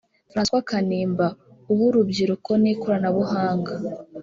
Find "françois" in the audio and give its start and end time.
0.31-0.65